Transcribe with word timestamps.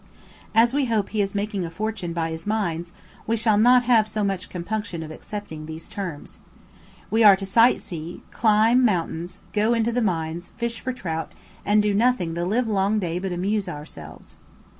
As 0.55 0.73
we 0.73 0.85
hope 0.85 1.09
he 1.09 1.21
is 1.21 1.35
making 1.35 1.63
a 1.63 1.69
fortune 1.69 2.11
by 2.11 2.31
his 2.31 2.47
mines, 2.47 2.91
we 3.27 3.37
shall 3.37 3.59
not 3.59 3.83
have 3.83 4.07
so 4.07 4.23
much 4.23 4.49
compunction 4.49 5.03
of 5.03 5.11
accepting 5.11 5.67
these 5.67 5.87
terms. 5.87 6.39
We 7.11 7.23
are 7.23 7.35
to 7.35 7.45
sight 7.45 7.81
see, 7.81 8.23
climb 8.31 8.79
I 8.79 8.81
mountains, 8.83 9.41
go 9.53 9.75
into 9.75 9.91
the 9.91 10.01
mines, 10.01 10.53
fish 10.57 10.79
for 10.79 10.91
trout, 10.91 11.33
and 11.63 11.83
do 11.83 11.93
nothing 11.93 12.33
the 12.33 12.45
live 12.47 12.67
long 12.67 12.97
day 12.97 13.19
but 13.19 13.31
amuse 13.31 13.69
ourselves. 13.69 14.37